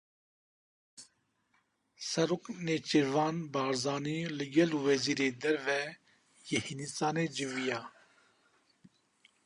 [2.09, 5.81] Serok Nêçîrvan Barzanî li gel Wezîrê Derve
[6.49, 7.81] yê Hîndistanê civiya.